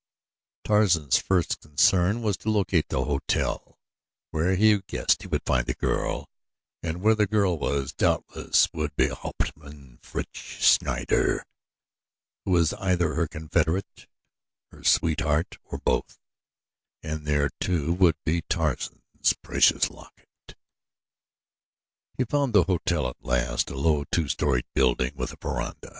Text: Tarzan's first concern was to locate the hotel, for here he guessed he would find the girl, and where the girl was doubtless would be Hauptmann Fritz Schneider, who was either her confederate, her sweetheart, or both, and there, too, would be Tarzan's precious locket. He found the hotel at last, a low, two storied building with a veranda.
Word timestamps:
Tarzan's 0.63 1.19
first 1.19 1.59
concern 1.61 2.23
was 2.23 2.35
to 2.37 2.49
locate 2.49 2.89
the 2.89 3.03
hotel, 3.05 3.77
for 4.31 4.55
here 4.55 4.77
he 4.79 4.83
guessed 4.87 5.21
he 5.21 5.27
would 5.27 5.45
find 5.45 5.67
the 5.67 5.75
girl, 5.75 6.27
and 6.81 7.03
where 7.03 7.13
the 7.13 7.27
girl 7.27 7.59
was 7.59 7.93
doubtless 7.93 8.67
would 8.73 8.95
be 8.95 9.09
Hauptmann 9.09 9.99
Fritz 10.01 10.35
Schneider, 10.39 11.45
who 12.43 12.49
was 12.51 12.73
either 12.73 13.13
her 13.13 13.27
confederate, 13.27 14.07
her 14.71 14.83
sweetheart, 14.83 15.59
or 15.65 15.77
both, 15.77 16.17
and 17.03 17.27
there, 17.27 17.51
too, 17.59 17.93
would 17.93 18.15
be 18.25 18.41
Tarzan's 18.49 19.33
precious 19.43 19.91
locket. 19.91 20.55
He 22.17 22.23
found 22.23 22.53
the 22.55 22.63
hotel 22.63 23.07
at 23.07 23.23
last, 23.23 23.69
a 23.69 23.75
low, 23.75 24.05
two 24.11 24.27
storied 24.27 24.65
building 24.73 25.11
with 25.15 25.31
a 25.31 25.37
veranda. 25.39 25.89